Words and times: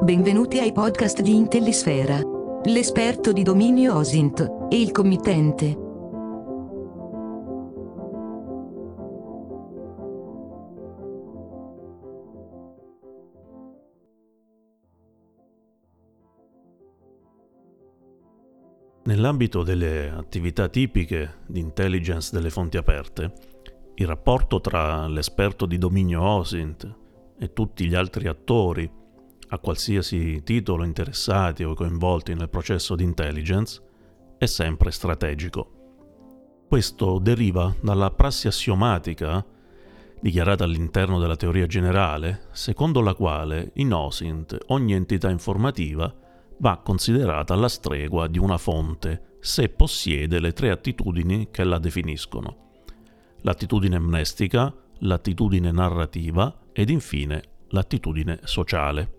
Benvenuti 0.00 0.60
ai 0.60 0.72
podcast 0.72 1.22
di 1.22 1.34
Intellisfera. 1.34 2.20
L'esperto 2.64 3.32
di 3.32 3.42
dominio 3.42 3.96
OSINT 3.96 4.66
e 4.68 4.80
il 4.80 4.92
committente. 4.92 5.76
Nell'ambito 19.04 19.62
delle 19.62 20.10
attività 20.10 20.68
tipiche 20.68 21.38
di 21.46 21.60
intelligence 21.60 22.30
delle 22.32 22.50
fonti 22.50 22.76
aperte, 22.76 23.32
il 23.94 24.06
rapporto 24.06 24.60
tra 24.60 25.08
l'esperto 25.08 25.64
di 25.64 25.78
dominio 25.78 26.22
OSINT 26.22 26.94
e 27.38 27.52
tutti 27.54 27.86
gli 27.86 27.94
altri 27.94 28.28
attori 28.28 29.04
a 29.48 29.58
qualsiasi 29.58 30.42
titolo 30.42 30.84
interessati 30.84 31.62
o 31.64 31.74
coinvolti 31.74 32.34
nel 32.34 32.48
processo 32.48 32.94
di 32.94 33.04
intelligence 33.04 33.80
è 34.38 34.46
sempre 34.46 34.90
strategico. 34.90 35.70
Questo 36.68 37.18
deriva 37.18 37.74
dalla 37.80 38.10
prassi 38.10 38.48
assiomatica 38.48 39.44
dichiarata 40.20 40.64
all'interno 40.64 41.18
della 41.20 41.36
teoria 41.36 41.66
generale, 41.66 42.48
secondo 42.50 43.00
la 43.00 43.14
quale 43.14 43.70
in 43.74 43.92
OSINT 43.92 44.58
ogni 44.68 44.94
entità 44.94 45.30
informativa 45.30 46.12
va 46.58 46.78
considerata 46.78 47.54
alla 47.54 47.68
stregua 47.68 48.26
di 48.26 48.38
una 48.38 48.58
fonte 48.58 49.36
se 49.40 49.68
possiede 49.68 50.40
le 50.40 50.52
tre 50.52 50.70
attitudini 50.70 51.48
che 51.50 51.62
la 51.62 51.78
definiscono. 51.78 52.64
L'attitudine 53.42 53.96
amnestica, 53.96 54.74
l'attitudine 55.00 55.70
narrativa 55.70 56.62
ed 56.72 56.90
infine 56.90 57.42
l'attitudine 57.68 58.40
sociale. 58.42 59.15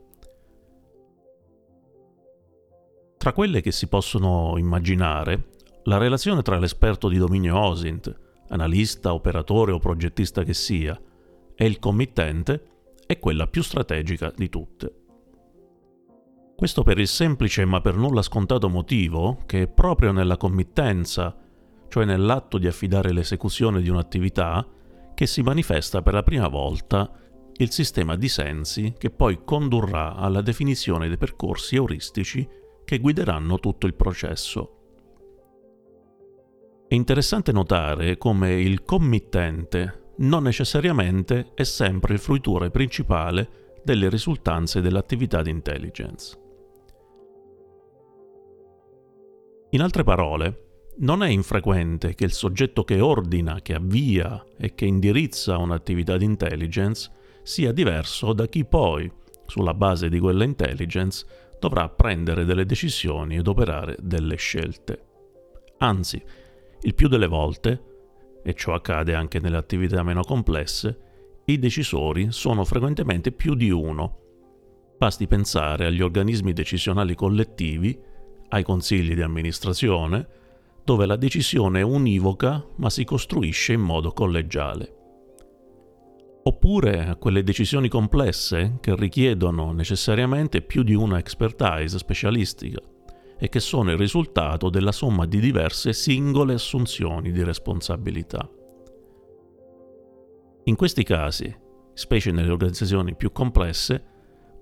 Tra 3.18 3.34
quelle 3.34 3.62
che 3.62 3.72
si 3.72 3.88
possono 3.88 4.56
immaginare, 4.58 5.50
la 5.84 5.98
relazione 5.98 6.42
tra 6.42 6.60
l'esperto 6.60 7.10
di 7.10 7.18
dominio 7.18 7.58
OSINT, 7.58 8.16
analista, 8.50 9.14
operatore 9.14 9.72
o 9.72 9.80
progettista 9.80 10.44
che 10.44 10.54
sia, 10.54 11.00
e 11.56 11.66
il 11.66 11.80
committente 11.80 12.64
è 13.06 13.18
quella 13.20 13.48
più 13.48 13.64
strategica 13.64 14.32
di 14.36 14.50
tutte. 14.50 14.94
Questo 16.56 16.84
per 16.84 17.00
il 17.00 17.08
semplice 17.08 17.66
ma 17.66 17.82
per 17.82 17.96
nulla 17.96 18.22
scontato 18.22 18.70
motivo 18.70 19.44
che 19.46 19.68
proprio 19.68 20.12
nella 20.12 20.38
committenza, 20.38 21.36
cioè 21.88 22.06
nell'atto 22.06 22.58
di 22.58 22.68
affidare 22.68 23.12
l'esecuzione 23.12 23.82
di 23.82 23.90
un'attività, 23.90 24.66
che 25.14 25.26
si 25.26 25.42
manifesta 25.42 26.02
per 26.02 26.14
la 26.14 26.24
prima 26.24 26.48
volta 26.48 27.12
il 27.60 27.72
sistema 27.72 28.16
di 28.16 28.30
sensi 28.30 28.94
che 28.98 29.10
poi 29.10 29.44
condurrà 29.44 30.16
alla 30.16 30.42
definizione 30.42 31.08
dei 31.08 31.18
percorsi 31.18 31.76
euristici 31.76 32.48
che 32.88 33.00
guideranno 33.00 33.60
tutto 33.60 33.86
il 33.86 33.96
processo. 33.96 34.76
È 36.88 36.96
interessante 36.96 37.52
notare 37.52 38.18
come 38.18 38.62
il 38.62 38.86
committente 38.86 40.14
non 40.20 40.44
necessariamente 40.44 41.52
è 41.54 41.64
sempre 41.64 42.14
il 42.14 42.20
fruitore 42.22 42.72
principale 42.72 43.82
delle 43.84 44.08
risultanze 44.08 44.80
dell'attività 44.80 45.42
di 45.42 45.50
intelligence. 45.50 46.40
In 49.72 49.82
altre 49.82 50.06
parole, 50.06 50.86
non 51.00 51.24
è 51.24 51.28
infrequente 51.28 52.16
che 52.16 52.24
il 52.24 52.32
soggetto 52.32 52.86
che 52.86 53.02
ordina, 53.02 53.60
che 53.62 53.74
avvia 53.74 54.46
e 54.58 54.74
che 54.76 54.86
indirizza 54.86 55.58
un'attività 55.58 56.16
di 56.16 56.24
intelligence 56.24 57.12
sia 57.44 57.74
diverso 57.74 58.32
da 58.32 58.48
chi 58.48 58.64
poi, 58.64 59.12
sulla 59.46 59.74
base 59.74 60.08
di 60.08 60.20
quella 60.20 60.46
intelligence, 60.46 61.47
dovrà 61.60 61.90
prendere 61.90 62.46
delle 62.46 62.66
decisioni 62.66 63.38
ed 63.38 63.48
operare 63.48 63.96
delle 64.00 64.36
scelte. 64.36 65.04
Anzi, 65.80 66.22
il 66.82 66.94
più 66.94 67.08
delle 67.08 67.28
volte, 67.28 67.84
e 68.44 68.54
ciò 68.54 68.74
accade 68.74 69.14
anche 69.14 69.40
nelle 69.40 69.58
attività 69.58 70.04
meno 70.04 70.22
complesse, 70.22 71.00
i 71.46 71.60
decisori 71.60 72.32
sono 72.32 72.64
frequentemente 72.64 73.32
più 73.32 73.56
di 73.56 73.70
uno. 73.70 74.20
Basti 74.98 75.28
pensare 75.28 75.86
agli 75.86 76.02
organismi 76.02 76.54
decisionali 76.54 77.16
collettivi 77.16 77.98
ai 78.50 78.64
consigli 78.64 79.14
di 79.14 79.22
amministrazione, 79.22 80.28
dove 80.84 81.06
la 81.06 81.18
decisione 81.18 81.82
è 81.82 81.84
univoca 81.84 82.66
ma 82.78 82.90
si 82.90 83.04
costruisce 83.04 83.74
in 83.74 83.82
modo 83.82 84.12
collegiale. 84.12 84.97
Oppure 86.48 87.06
a 87.06 87.18
quelle 87.18 87.44
decisioni 87.44 87.90
complesse 87.90 88.78
che 88.80 88.96
richiedono 88.96 89.74
necessariamente 89.74 90.62
più 90.62 90.82
di 90.82 90.94
una 90.94 91.18
expertise 91.18 91.98
specialistica 91.98 92.80
e 93.38 93.50
che 93.50 93.60
sono 93.60 93.92
il 93.92 93.98
risultato 93.98 94.70
della 94.70 94.94
somma 94.94 95.26
di 95.26 95.42
diverse 95.42 95.92
singole 95.92 96.54
assunzioni 96.54 97.34
di 97.34 97.44
responsabilità. 97.44 98.50
In 100.64 100.76
questi 100.78 101.04
casi, 101.04 101.54
specie 101.94 102.32
nelle 102.32 102.52
organizzazioni 102.52 103.14
più 103.14 103.34
complesse, 103.34 104.02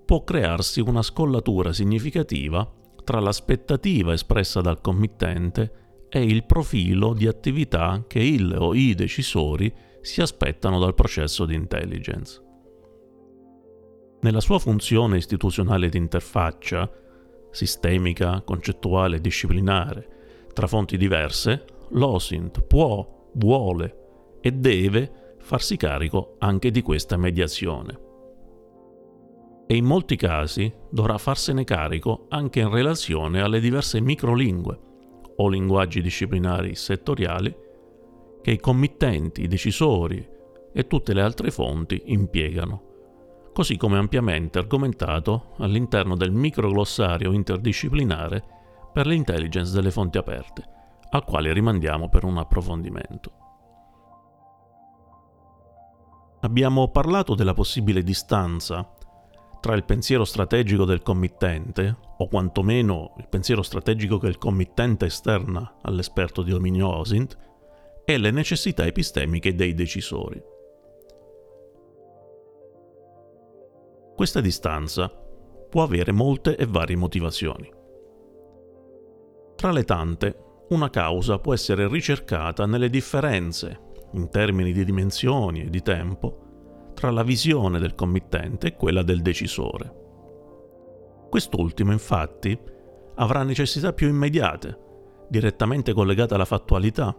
può 0.04 0.24
crearsi 0.24 0.80
una 0.80 1.02
scollatura 1.02 1.72
significativa 1.72 2.68
tra 3.04 3.20
l'aspettativa 3.20 4.12
espressa 4.12 4.60
dal 4.60 4.80
committente 4.80 6.06
e 6.08 6.20
il 6.20 6.46
profilo 6.46 7.14
di 7.14 7.28
attività 7.28 8.02
che 8.08 8.18
il 8.18 8.52
o 8.58 8.74
i 8.74 8.92
decisori 8.96 9.72
si 10.06 10.20
aspettano 10.20 10.78
dal 10.78 10.94
processo 10.94 11.44
di 11.44 11.54
intelligence. 11.54 12.42
Nella 14.20 14.40
sua 14.40 14.58
funzione 14.58 15.16
istituzionale 15.16 15.88
di 15.88 15.98
interfaccia, 15.98 16.90
sistemica, 17.50 18.40
concettuale 18.42 19.16
e 19.16 19.20
disciplinare, 19.20 20.08
tra 20.52 20.66
fonti 20.66 20.96
diverse, 20.96 21.64
l'OSINT 21.90 22.62
può, 22.62 23.30
vuole 23.34 24.38
e 24.40 24.52
deve 24.52 25.34
farsi 25.38 25.76
carico 25.76 26.36
anche 26.38 26.70
di 26.70 26.82
questa 26.82 27.16
mediazione 27.16 28.04
e 29.68 29.74
in 29.74 29.84
molti 29.84 30.14
casi 30.14 30.72
dovrà 30.88 31.18
farsene 31.18 31.64
carico 31.64 32.26
anche 32.28 32.60
in 32.60 32.70
relazione 32.70 33.40
alle 33.40 33.58
diverse 33.58 34.00
microlingue 34.00 34.78
o 35.36 35.48
linguaggi 35.48 36.00
disciplinari 36.00 36.76
settoriali 36.76 37.54
che 38.46 38.52
i 38.52 38.60
committenti, 38.60 39.42
i 39.42 39.48
decisori 39.48 40.24
e 40.72 40.86
tutte 40.86 41.12
le 41.12 41.20
altre 41.20 41.50
fonti 41.50 42.00
impiegano, 42.04 42.80
così 43.52 43.76
come 43.76 43.98
ampiamente 43.98 44.60
argomentato 44.60 45.54
all'interno 45.58 46.14
del 46.14 46.30
microglossario 46.30 47.32
interdisciplinare 47.32 48.44
per 48.92 49.08
l'intelligence 49.08 49.72
delle 49.72 49.90
fonti 49.90 50.18
aperte, 50.18 50.62
al 51.10 51.24
quale 51.24 51.52
rimandiamo 51.52 52.08
per 52.08 52.22
un 52.22 52.38
approfondimento. 52.38 53.32
Abbiamo 56.42 56.86
parlato 56.90 57.34
della 57.34 57.52
possibile 57.52 58.04
distanza 58.04 58.88
tra 59.60 59.74
il 59.74 59.82
pensiero 59.82 60.24
strategico 60.24 60.84
del 60.84 61.02
committente, 61.02 61.96
o 62.18 62.28
quantomeno 62.28 63.14
il 63.18 63.26
pensiero 63.26 63.62
strategico 63.62 64.18
che 64.18 64.28
il 64.28 64.38
committente 64.38 65.06
esterna 65.06 65.78
all'esperto 65.82 66.42
di 66.42 66.52
dominio 66.52 66.94
OSINT, 66.94 67.45
e 68.08 68.18
le 68.18 68.30
necessità 68.30 68.86
epistemiche 68.86 69.56
dei 69.56 69.74
decisori. 69.74 70.40
Questa 74.14 74.40
distanza 74.40 75.08
può 75.68 75.82
avere 75.82 76.12
molte 76.12 76.56
e 76.56 76.66
varie 76.66 76.96
motivazioni. 76.96 77.68
Tra 79.56 79.72
le 79.72 79.82
tante, 79.82 80.44
una 80.68 80.88
causa 80.88 81.40
può 81.40 81.52
essere 81.52 81.88
ricercata 81.88 82.64
nelle 82.64 82.88
differenze, 82.88 83.80
in 84.12 84.28
termini 84.30 84.72
di 84.72 84.84
dimensioni 84.84 85.62
e 85.62 85.68
di 85.68 85.82
tempo, 85.82 86.92
tra 86.94 87.10
la 87.10 87.24
visione 87.24 87.80
del 87.80 87.96
committente 87.96 88.68
e 88.68 88.76
quella 88.76 89.02
del 89.02 89.20
decisore. 89.20 90.04
Quest'ultimo, 91.28 91.90
infatti, 91.90 92.56
avrà 93.16 93.42
necessità 93.42 93.92
più 93.92 94.08
immediate, 94.08 94.78
direttamente 95.28 95.92
collegate 95.92 96.34
alla 96.34 96.44
fattualità, 96.44 97.14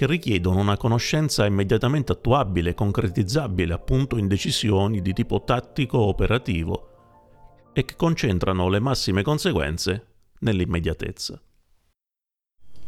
che 0.00 0.06
richiedono 0.06 0.60
una 0.60 0.78
conoscenza 0.78 1.44
immediatamente 1.44 2.12
attuabile 2.12 2.70
e 2.70 2.74
concretizzabile 2.74 3.74
appunto 3.74 4.16
in 4.16 4.28
decisioni 4.28 5.02
di 5.02 5.12
tipo 5.12 5.44
tattico 5.44 5.98
o 5.98 6.08
operativo 6.08 7.68
e 7.74 7.84
che 7.84 7.96
concentrano 7.96 8.70
le 8.70 8.80
massime 8.80 9.20
conseguenze 9.22 10.06
nell'immediatezza. 10.38 11.38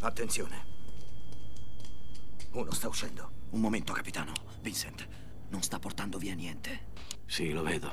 Attenzione. 0.01 0.65
Uno 2.53 2.73
sta 2.73 2.89
uscendo. 2.89 3.31
Un 3.51 3.61
momento, 3.61 3.93
capitano. 3.93 4.33
Vincent, 4.63 5.07
non 5.51 5.61
sta 5.61 5.79
portando 5.79 6.17
via 6.17 6.33
niente. 6.33 6.87
Sì, 7.27 7.53
lo 7.53 7.63
vedo. 7.63 7.93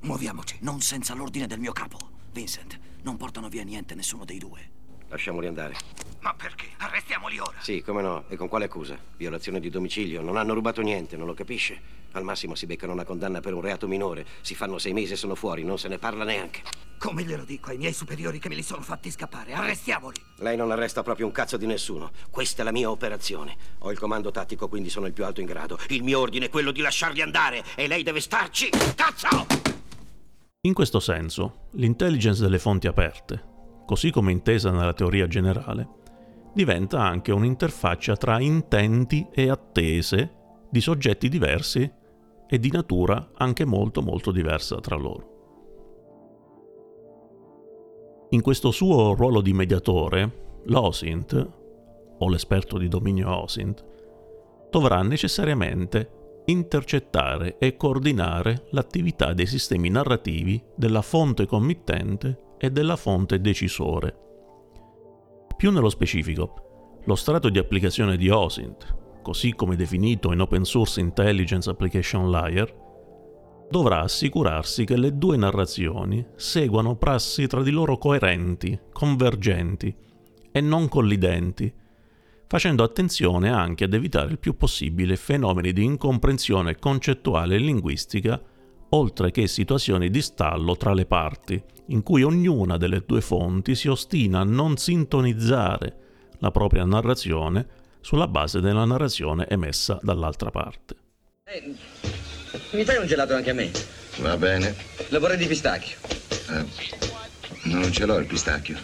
Muoviamoci, 0.00 0.58
non 0.62 0.80
senza 0.80 1.14
l'ordine 1.14 1.46
del 1.46 1.60
mio 1.60 1.70
capo. 1.70 1.98
Vincent, 2.32 2.76
non 3.02 3.16
portano 3.16 3.48
via 3.48 3.62
niente 3.62 3.94
nessuno 3.94 4.24
dei 4.24 4.38
due. 4.38 4.68
Lasciamoli 5.06 5.46
andare. 5.46 5.76
Ma 6.22 6.34
perché? 6.34 6.66
Arrestiamoli 6.78 7.38
ora. 7.38 7.58
Sì, 7.60 7.82
come 7.82 8.00
no. 8.00 8.24
E 8.28 8.36
con 8.36 8.48
quale 8.48 8.66
accusa? 8.66 8.96
Violazione 9.16 9.58
di 9.58 9.70
domicilio. 9.70 10.22
Non 10.22 10.36
hanno 10.36 10.54
rubato 10.54 10.80
niente, 10.80 11.16
non 11.16 11.26
lo 11.26 11.34
capisce. 11.34 12.00
Al 12.12 12.22
massimo 12.22 12.54
si 12.54 12.66
beccano 12.66 12.92
una 12.92 13.04
condanna 13.04 13.40
per 13.40 13.54
un 13.54 13.60
reato 13.60 13.88
minore. 13.88 14.24
Si 14.40 14.54
fanno 14.54 14.78
sei 14.78 14.92
mesi 14.92 15.14
e 15.14 15.16
sono 15.16 15.34
fuori, 15.34 15.64
non 15.64 15.78
se 15.78 15.88
ne 15.88 15.98
parla 15.98 16.22
neanche. 16.22 16.62
Come 16.98 17.24
glielo 17.24 17.42
dico 17.42 17.70
ai 17.70 17.78
miei 17.78 17.92
superiori 17.92 18.38
che 18.38 18.48
me 18.48 18.54
li 18.54 18.62
sono 18.62 18.82
fatti 18.82 19.10
scappare? 19.10 19.52
Arrestiamoli. 19.52 20.16
Lei 20.36 20.56
non 20.56 20.70
arresta 20.70 21.02
proprio 21.02 21.26
un 21.26 21.32
cazzo 21.32 21.56
di 21.56 21.66
nessuno. 21.66 22.12
Questa 22.30 22.62
è 22.62 22.64
la 22.64 22.70
mia 22.70 22.88
operazione. 22.88 23.56
Ho 23.78 23.90
il 23.90 23.98
comando 23.98 24.30
tattico, 24.30 24.68
quindi 24.68 24.90
sono 24.90 25.06
il 25.06 25.12
più 25.12 25.24
alto 25.24 25.40
in 25.40 25.46
grado. 25.46 25.78
Il 25.88 26.04
mio 26.04 26.20
ordine 26.20 26.46
è 26.46 26.50
quello 26.50 26.70
di 26.70 26.80
lasciarli 26.80 27.20
andare 27.20 27.64
e 27.74 27.88
lei 27.88 28.04
deve 28.04 28.20
starci. 28.20 28.68
Cazzo! 28.94 29.46
In 30.60 30.74
questo 30.74 31.00
senso, 31.00 31.68
l'intelligence 31.72 32.40
delle 32.40 32.60
fonti 32.60 32.86
aperte, 32.86 33.42
così 33.84 34.12
come 34.12 34.30
intesa 34.30 34.70
nella 34.70 34.92
teoria 34.92 35.26
generale, 35.26 36.01
diventa 36.54 37.00
anche 37.00 37.32
un'interfaccia 37.32 38.16
tra 38.16 38.40
intenti 38.40 39.26
e 39.32 39.48
attese 39.48 40.40
di 40.70 40.80
soggetti 40.80 41.28
diversi 41.28 41.90
e 42.46 42.58
di 42.58 42.70
natura 42.70 43.30
anche 43.34 43.64
molto 43.64 44.02
molto 44.02 44.30
diversa 44.30 44.78
tra 44.80 44.96
loro. 44.96 45.30
In 48.30 48.40
questo 48.40 48.70
suo 48.70 49.14
ruolo 49.14 49.40
di 49.40 49.52
mediatore, 49.52 50.60
l'OSINT, 50.64 51.50
o 52.18 52.28
l'esperto 52.28 52.78
di 52.78 52.88
dominio 52.88 53.42
OSINT, 53.42 53.84
dovrà 54.70 55.02
necessariamente 55.02 56.20
intercettare 56.46 57.58
e 57.58 57.76
coordinare 57.76 58.66
l'attività 58.70 59.32
dei 59.32 59.46
sistemi 59.46 59.90
narrativi 59.90 60.62
della 60.74 61.02
fonte 61.02 61.46
committente 61.46 62.54
e 62.58 62.70
della 62.70 62.96
fonte 62.96 63.40
decisore 63.40 64.31
più 65.62 65.70
nello 65.70 65.90
specifico, 65.90 66.98
lo 67.04 67.14
strato 67.14 67.48
di 67.48 67.56
applicazione 67.56 68.16
di 68.16 68.28
OSINT, 68.28 69.20
così 69.22 69.54
come 69.54 69.76
definito 69.76 70.32
in 70.32 70.40
Open 70.40 70.64
Source 70.64 70.98
Intelligence 70.98 71.70
Application 71.70 72.32
Layer, 72.32 72.74
dovrà 73.70 74.00
assicurarsi 74.00 74.84
che 74.84 74.96
le 74.96 75.16
due 75.16 75.36
narrazioni 75.36 76.26
seguano 76.34 76.96
prassi 76.96 77.46
tra 77.46 77.62
di 77.62 77.70
loro 77.70 77.96
coerenti, 77.96 78.76
convergenti 78.92 79.94
e 80.50 80.60
non 80.60 80.88
collidenti, 80.88 81.72
facendo 82.48 82.82
attenzione 82.82 83.48
anche 83.48 83.84
ad 83.84 83.94
evitare 83.94 84.32
il 84.32 84.40
più 84.40 84.56
possibile 84.56 85.14
fenomeni 85.14 85.72
di 85.72 85.84
incomprensione 85.84 86.76
concettuale 86.76 87.54
e 87.54 87.58
linguistica, 87.58 88.42
oltre 88.94 89.30
che 89.30 89.46
situazioni 89.46 90.10
di 90.10 90.22
stallo 90.22 90.76
tra 90.76 90.92
le 90.92 91.06
parti, 91.06 91.62
in 91.86 92.02
cui 92.02 92.22
ognuna 92.22 92.76
delle 92.76 93.02
due 93.06 93.20
fonti 93.20 93.74
si 93.74 93.88
ostina 93.88 94.40
a 94.40 94.44
non 94.44 94.76
sintonizzare 94.76 95.96
la 96.38 96.50
propria 96.50 96.84
narrazione 96.84 97.66
sulla 98.00 98.28
base 98.28 98.60
della 98.60 98.84
narrazione 98.84 99.48
emessa 99.48 99.98
dall'altra 100.02 100.50
parte. 100.50 100.96
Eh, 101.44 101.74
mi 102.72 102.84
fai 102.84 102.96
un 102.98 103.06
gelato 103.06 103.34
anche 103.34 103.50
a 103.50 103.54
me? 103.54 103.70
Va 104.18 104.36
bene. 104.36 104.74
Lo 105.08 105.20
vorrei 105.20 105.36
di 105.36 105.46
pistacchio. 105.46 105.96
Eh, 106.50 106.64
non 107.64 107.90
ce 107.92 108.04
l'ho 108.04 108.18
il 108.18 108.26
pistacchio. 108.26 108.76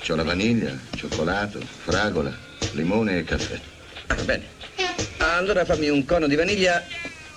C'ho 0.00 0.14
la 0.14 0.24
vaniglia, 0.24 0.76
cioccolato, 0.94 1.60
fragola, 1.60 2.34
limone 2.72 3.18
e 3.18 3.24
caffè. 3.24 3.60
Ah, 4.06 4.22
bene. 4.22 4.44
Allora 5.18 5.64
fammi 5.64 5.88
un 5.88 6.04
cono 6.04 6.26
di 6.26 6.34
vaniglia 6.34 6.82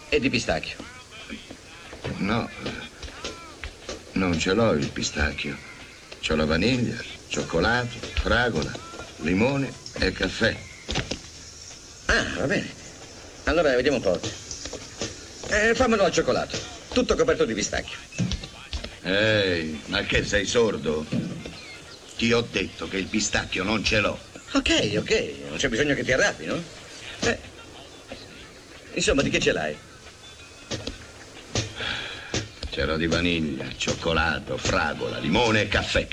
e 0.10 0.20
di 0.20 0.30
pistacchio. 0.30 0.85
No, 2.26 2.50
non 4.14 4.40
ce 4.40 4.54
l'ho 4.54 4.72
il 4.72 4.90
pistacchio. 4.90 5.56
C'ho 6.20 6.36
la 6.36 6.46
vaniglia, 6.46 6.96
cioccolato, 7.28 8.00
fragola, 8.16 8.72
limone 9.18 9.72
e 10.00 10.12
caffè. 10.12 10.58
Ah, 12.08 12.26
va 12.40 12.48
bene. 12.48 12.68
Allora 13.44 13.76
vediamo 13.76 13.98
un 13.98 14.04
po'. 14.04 14.20
Eh, 15.50 15.76
fammelo 15.76 16.04
al 16.04 16.12
cioccolato. 16.12 16.58
Tutto 16.94 17.16
coperto 17.16 17.46
di 17.46 17.54
pistacchio. 17.54 17.98
Ehi, 19.04 19.80
ma 19.86 20.02
che 20.02 20.26
sei 20.26 20.48
sordo? 20.48 21.06
Ti 22.18 22.34
ho 22.34 22.42
detto 22.42 22.88
che 22.88 22.98
il 22.98 23.06
pistacchio 23.06 23.64
non 23.64 23.84
ce 23.84 24.00
l'ho. 24.00 24.18
Ok, 24.54 24.94
ok. 24.98 25.32
Non 25.50 25.58
c'è 25.58 25.70
bisogno 25.70 25.94
che 25.94 26.04
ti 26.04 26.12
arrabbi, 26.12 26.46
no? 26.48 26.60
Eh. 27.20 27.38
Insomma, 28.94 29.22
di 29.22 29.30
che 29.30 29.40
ce 29.40 29.52
l'hai? 29.52 29.78
C'era 32.76 32.98
di 32.98 33.08
vaniglia, 33.08 33.74
cioccolato, 33.78 34.58
fragola, 34.58 35.18
limone 35.20 35.62
e 35.62 35.68
caffè. 35.70 36.06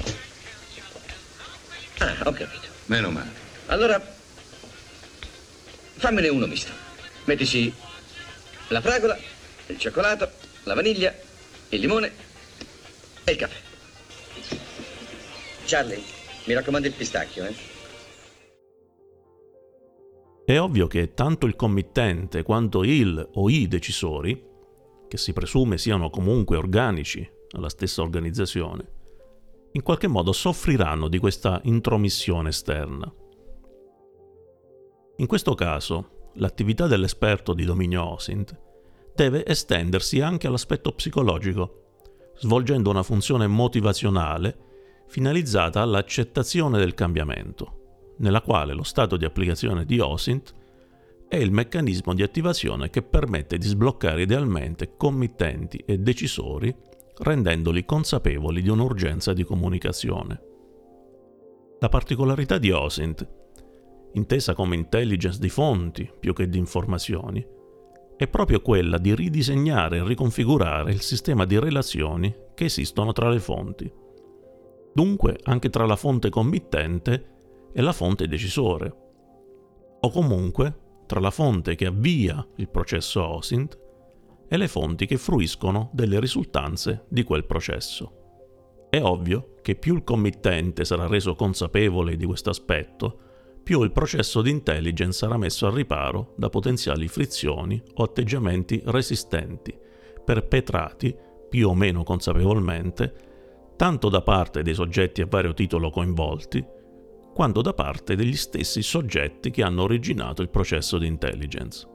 Ah, 1.99 2.17
ho 2.23 2.31
capito. 2.31 2.69
Meno 2.87 3.11
male. 3.11 3.31
Allora, 3.67 4.01
fammene 5.97 6.29
uno 6.29 6.47
misto. 6.47 6.71
Mettici 7.25 7.75
la 8.69 8.81
fragola, 8.81 9.19
il 9.67 9.77
cioccolato, 9.77 10.31
la 10.63 10.75
vaniglia, 10.75 11.13
il 11.71 11.81
limone 11.81 12.13
e 13.25 13.33
il 13.33 13.37
caffè. 13.37 13.59
Charlie, 15.65 16.01
mi 16.45 16.55
raccomando 16.55 16.87
il 16.87 16.95
pistacchio, 16.95 17.45
eh? 17.45 17.55
È 20.45 20.61
ovvio 20.61 20.87
che 20.87 21.13
tanto 21.13 21.47
il 21.47 21.57
committente 21.57 22.45
quanto 22.45 22.85
il 22.85 23.31
o 23.33 23.51
i 23.51 23.67
decisori 23.67 24.51
che 25.13 25.19
si 25.19 25.35
presume 25.35 25.77
siano 25.77 26.09
comunque 26.09 26.57
organici 26.57 27.31
alla 27.51 27.69
stessa 27.69 28.01
organizzazione, 28.01 28.93
in 29.73 29.83
qualche 29.83 30.09
modo 30.09 30.33
soffriranno 30.33 31.09
di 31.09 31.19
questa 31.19 31.61
intromissione 31.65 32.49
esterna. 32.49 33.13
In 35.17 35.27
questo 35.27 35.53
caso, 35.53 36.31
l'attività 36.37 36.87
dell'esperto 36.87 37.53
di 37.53 37.67
dominio 37.67 38.11
OSINT 38.11 38.59
deve 39.15 39.45
estendersi 39.45 40.23
anche 40.23 40.47
all'aspetto 40.47 40.93
psicologico, 40.93 42.31
svolgendo 42.37 42.89
una 42.89 43.03
funzione 43.03 43.47
motivazionale 43.47 44.57
finalizzata 45.09 45.83
all'accettazione 45.83 46.79
del 46.79 46.95
cambiamento, 46.95 48.15
nella 48.21 48.41
quale 48.41 48.73
lo 48.73 48.83
stato 48.83 49.19
di 49.19 49.27
applicazione 49.27 49.85
di 49.85 50.01
OSINT 50.01 50.55
è 51.33 51.37
il 51.37 51.51
meccanismo 51.51 52.13
di 52.13 52.23
attivazione 52.23 52.91
che 52.91 53.01
permette 53.01 53.57
di 53.57 53.67
sbloccare 53.67 54.21
idealmente 54.21 54.99
committenti 54.99 55.79
e 55.79 55.97
decisori 55.97 56.77
rendendoli 57.21 57.87
consapevoli 57.87 58.61
di 58.61 58.69
un'urgenza 58.69 59.33
di 59.33 59.43
comunicazione. 59.43 60.43
La 61.79 61.89
particolarità 61.89 62.59
di 62.59 62.71
OSINT, 62.71 63.27
intesa 64.13 64.53
come 64.53 64.77
intelligence 64.77 65.39
di 65.39 65.49
fonti 65.49 66.07
più 66.21 66.35
che 66.35 66.51
di 66.51 66.59
informazioni, 66.59 67.43
è 68.15 68.29
proprio 68.29 68.61
quella 68.61 68.99
di 68.99 69.15
ridisegnare 69.15 69.97
e 69.97 70.05
riconfigurare 70.05 70.93
il 70.93 71.01
sistema 71.01 71.47
di 71.47 71.59
relazioni 71.59 72.35
che 72.53 72.67
esistono 72.67 73.13
tra 73.13 73.31
le 73.31 73.41
fonti. 73.41 73.91
Dunque 74.93 75.39
anche 75.45 75.71
tra 75.71 75.87
la 75.87 75.97
fonte 75.97 76.29
committente 76.29 77.27
e 77.73 77.81
la 77.81 77.93
fonte 77.93 78.29
decisore. 78.29 78.97
O 79.99 80.11
comunque 80.11 80.82
tra 81.13 81.21
la 81.21 81.31
fonte 81.31 81.75
che 81.75 81.85
avvia 81.85 82.43
il 82.57 82.71
processo 82.71 83.23
OSINT 83.23 83.79
e 84.49 84.57
le 84.57 84.67
fonti 84.67 85.05
che 85.05 85.19
fruiscono 85.19 85.91
delle 85.93 86.19
risultanze 86.19 87.05
di 87.11 87.23
quel 87.23 87.45
processo. 87.45 88.87
È 88.89 88.99
ovvio 88.99 89.57
che 89.61 89.75
più 89.75 89.95
il 89.95 90.05
committente 90.05 90.87
sarà 90.87 91.07
reso 91.07 91.35
consapevole 91.35 92.17
di 92.17 92.25
questo 92.25 92.49
aspetto, 92.49 93.19
più 93.63 93.83
il 93.83 93.93
processo 93.93 94.41
di 94.41 94.49
intelligence 94.49 95.19
sarà 95.19 95.37
messo 95.37 95.67
al 95.67 95.75
riparo 95.75 96.33
da 96.39 96.49
potenziali 96.49 97.07
frizioni 97.09 97.79
o 97.97 98.05
atteggiamenti 98.05 98.81
resistenti, 98.87 99.79
perpetrati 100.25 101.15
più 101.51 101.69
o 101.69 101.75
meno 101.75 102.05
consapevolmente, 102.05 103.15
tanto 103.77 104.09
da 104.09 104.23
parte 104.23 104.63
dei 104.63 104.73
soggetti 104.73 105.21
a 105.21 105.27
vario 105.27 105.53
titolo 105.53 105.91
coinvolti, 105.91 106.65
quanto 107.33 107.63
da 107.63 107.73
parte 107.73 108.15
degli 108.15 108.37
stessi 108.37 108.83
soggetti 108.83 109.51
che 109.51 109.63
hanno 109.63 109.83
originato 109.83 110.43
il 110.43 110.51
processo 110.51 110.99
di 110.99 111.07
intelligence. 111.07 111.89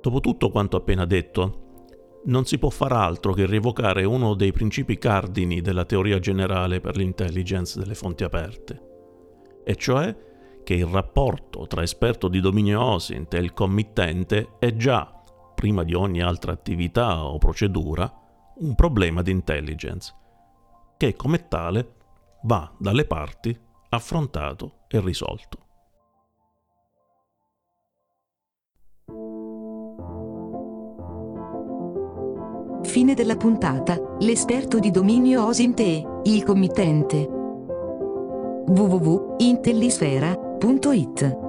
Dopo 0.00 0.20
tutto 0.20 0.50
quanto 0.50 0.76
appena 0.76 1.04
detto, 1.04 1.66
non 2.24 2.44
si 2.44 2.58
può 2.58 2.70
far 2.70 2.92
altro 2.92 3.32
che 3.32 3.46
rievocare 3.46 4.04
uno 4.04 4.34
dei 4.34 4.52
principi 4.52 4.98
cardini 4.98 5.60
della 5.60 5.84
teoria 5.84 6.18
generale 6.18 6.80
per 6.80 6.96
l'intelligence 6.96 7.78
delle 7.78 7.94
fonti 7.94 8.24
aperte, 8.24 8.82
e 9.64 9.74
cioè 9.76 10.16
che 10.64 10.74
il 10.74 10.86
rapporto 10.86 11.66
tra 11.66 11.82
esperto 11.82 12.28
di 12.28 12.40
dominio 12.40 12.82
OSINT 12.82 13.34
e 13.34 13.38
il 13.38 13.54
committente 13.54 14.56
è 14.58 14.74
già, 14.76 15.10
prima 15.54 15.82
di 15.82 15.94
ogni 15.94 16.20
altra 16.20 16.52
attività 16.52 17.24
o 17.24 17.38
procedura, 17.38 18.12
un 18.56 18.74
problema 18.74 19.22
di 19.22 19.30
intelligence, 19.30 20.14
che 20.96 21.14
come 21.14 21.48
tale 21.48 21.94
va 22.42 22.70
dalle 22.78 23.06
parti 23.06 23.58
affrontato 23.90 24.80
e 24.88 25.00
risolto. 25.00 25.64
Fine 32.82 33.14
della 33.14 33.36
puntata, 33.36 33.98
l'esperto 34.20 34.78
di 34.78 34.90
dominio 34.90 35.46
OSINT 35.46 35.80
e 35.80 36.04
il 36.24 36.44
committente. 36.44 37.26
www.intellisfera.it 38.66 41.46